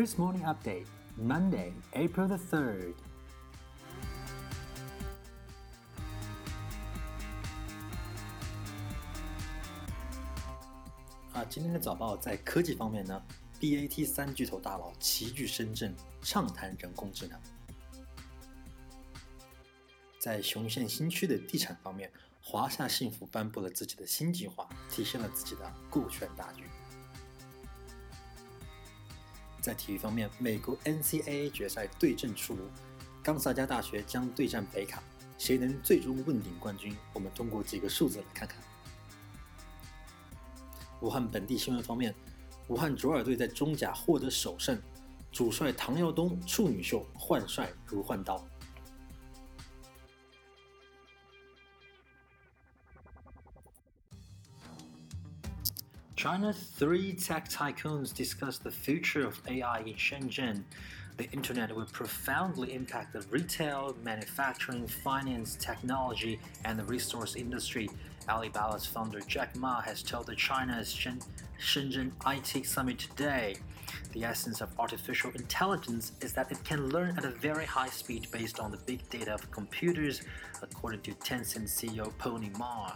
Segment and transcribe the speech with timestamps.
[0.00, 0.86] Chris Morning Update,
[1.18, 2.94] Monday, April the 3rd.
[11.34, 13.22] 啊，今天的早报在科技方面呢
[13.60, 17.38] ，BAT 三巨头大佬齐聚深圳，畅谈人工智能。
[20.18, 22.10] 在雄县新区的地产方面，
[22.42, 26.64] 华夏幸福颁布了自己的新计划，体现了自己的顾全大局。
[29.60, 32.62] 在体育方面，美国 NCAA 决赛对阵出炉，
[33.22, 35.02] 冈萨加大学将对战北卡，
[35.38, 36.96] 谁能最终问鼎冠军？
[37.12, 38.58] 我们通过几个数字来看看。
[41.00, 42.14] 武汉本地新闻方面，
[42.68, 44.80] 武汉卓尔队在中甲获得首胜，
[45.32, 48.44] 主帅唐耀东处女秀换帅如换刀。
[56.20, 60.64] China's three tech tycoons discuss the future of AI in Shenzhen.
[61.16, 67.88] The internet will profoundly impact the retail, manufacturing, finance, technology, and the resource industry.
[68.28, 73.56] Alibaba's founder Jack Ma has told the China's Shenzhen IT Summit today.
[74.12, 78.26] The essence of artificial intelligence is that it can learn at a very high speed
[78.30, 80.20] based on the big data of computers,
[80.60, 82.92] according to Tencent CEO Pony Ma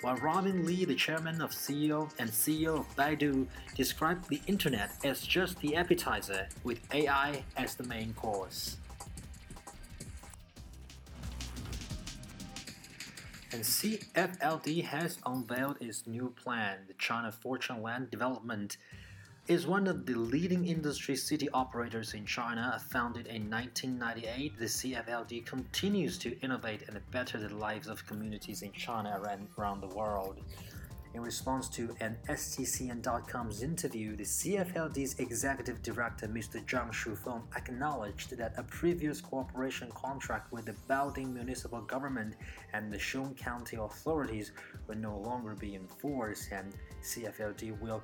[0.00, 5.20] while Robin Li, the chairman of CEO and CEO of Baidu, described the internet as
[5.22, 8.76] just the appetizer, with AI as the main course.
[13.52, 18.76] And CFLD has unveiled its new plan, the China Fortune Land Development
[19.48, 22.80] is one of the leading industry city operators in China.
[22.90, 28.72] Founded in 1998, the CFLD continues to innovate and better the lives of communities in
[28.72, 30.40] China and around the world.
[31.14, 36.62] In response to an STCN.com's interview, the CFLD's executive director, Mr.
[36.66, 42.34] Zhang Shufeng, acknowledged that a previous cooperation contract with the Baoding municipal government
[42.72, 44.50] and the Xiong County authorities
[44.88, 48.02] will no longer be enforced, and CFLD will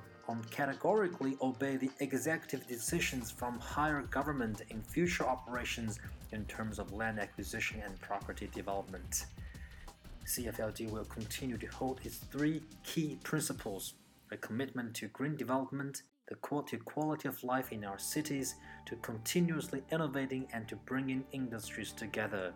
[0.51, 5.99] categorically obey the executive decisions from higher government in future operations
[6.31, 9.25] in terms of land acquisition and property development.
[10.25, 13.95] CFLD will continue to hold its three key principles
[14.31, 19.83] a commitment to green development, the quality, quality of life in our cities, to continuously
[19.91, 22.53] innovating and to bringing industries together.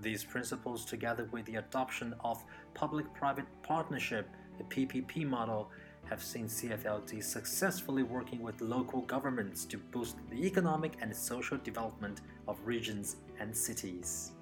[0.00, 5.70] These principles, together with the adoption of public private partnership, the PPP model,
[6.08, 12.20] have seen CFLD successfully working with local governments to boost the economic and social development
[12.48, 14.32] of regions and cities.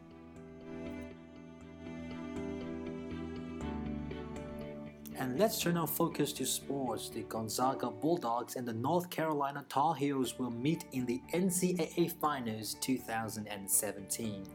[5.21, 7.11] And let's turn our focus to sports.
[7.11, 12.75] The Gonzaga Bulldogs and the North Carolina Tar Heels will meet in the NCAA Finals
[12.81, 14.47] 2017.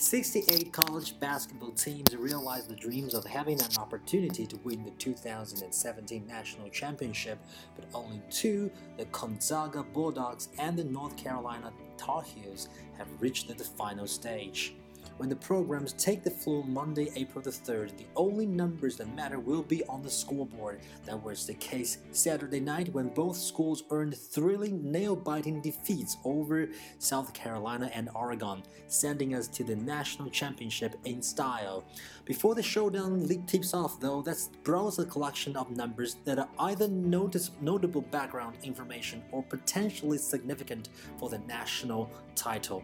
[0.00, 6.26] 68 college basketball teams realized the dreams of having an opportunity to win the 2017
[6.26, 7.38] national championship,
[7.76, 13.62] but only two, the Gonzaga Bulldogs and the North Carolina Tar Heels, have reached the
[13.62, 14.74] final stage.
[15.20, 19.38] When the programs take the floor Monday, April the 3rd, the only numbers that matter
[19.38, 20.80] will be on the scoreboard.
[21.04, 26.70] That was the case Saturday night when both schools earned thrilling, nail biting defeats over
[26.98, 31.84] South Carolina and Oregon, sending us to the national championship in style.
[32.24, 36.48] Before the showdown league tips off, though, let's browse a collection of numbers that are
[36.60, 40.88] either notice, notable background information or potentially significant
[41.18, 42.82] for the national title.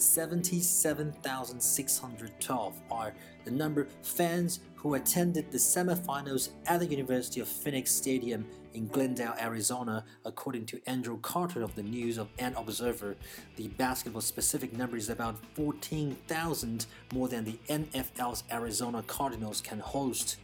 [0.00, 3.12] 77,612 are
[3.44, 9.34] the number fans who attended the semifinals at the University of Phoenix Stadium in Glendale,
[9.40, 13.16] Arizona, according to Andrew Carter of the News of an Observer.
[13.56, 20.36] The basketball specific number is about 14,000 more than the NFL's Arizona Cardinals can host.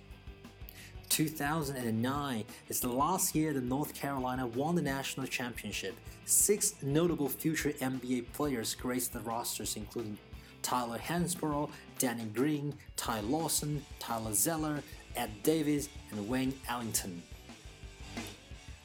[1.13, 5.95] 2009 is the last year that North Carolina won the national championship.
[6.25, 10.17] Six notable future NBA players graced the rosters, including
[10.63, 11.69] Tyler Hansbrough,
[11.99, 14.83] Danny Green, Ty Lawson, Tyler Zeller,
[15.15, 17.23] Ed Davis, and Wayne Ellington.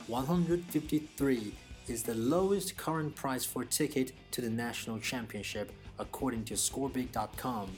[0.07, 1.53] 153
[1.87, 7.69] is the lowest current price for a ticket to the national championship, according to scorebig.com.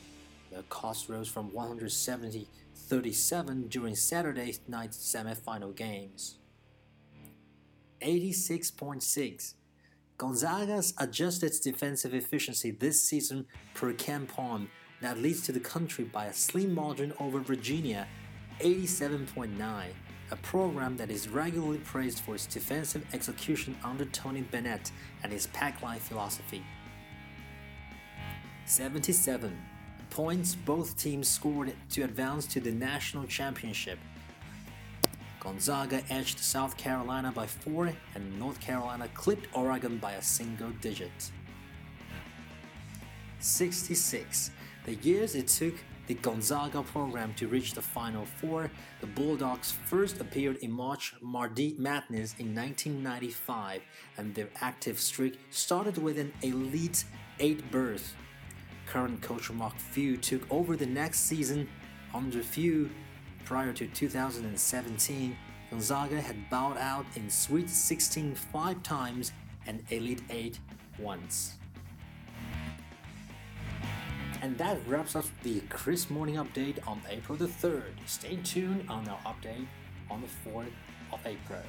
[0.52, 6.38] The cost rose from 170 37 during Saturday night's semifinal games.
[8.02, 9.54] 86.6
[10.18, 14.68] Gonzaga's adjusted defensive efficiency this season per KenPom
[15.02, 18.08] that leads to the country by a slim margin over Virginia
[18.62, 19.86] 87.9
[20.32, 24.92] a program that is regularly praised for its defensive execution under Tony Bennett
[25.24, 26.64] and his pack line philosophy.
[28.66, 29.58] 77
[30.10, 34.00] points both teams scored to advance to the national championship.
[35.40, 41.32] Gonzaga edged South Carolina by 4 and North Carolina clipped Oregon by a single digit.
[43.40, 44.52] 66.
[44.86, 45.76] The years it took
[46.10, 51.76] the Gonzaga program to reach the Final Four, the Bulldogs first appeared in March Mardi
[51.78, 53.84] Madness in 1995,
[54.18, 57.06] and their active streak started with an Elite
[57.40, 58.16] 8 berth.
[58.90, 61.70] Current coach Mark Few took over the next season.
[62.12, 62.90] Under Few,
[63.46, 65.38] prior to 2017,
[65.70, 69.32] Gonzaga had bowed out in Sweet 16 five times
[69.68, 70.60] and Elite 8
[70.98, 71.58] once.
[74.42, 77.94] And that wraps up the Kris Morning Update on April the 3rd.
[78.08, 79.68] Stay tuned on our update
[80.10, 80.72] on the 4th
[81.14, 81.62] of April.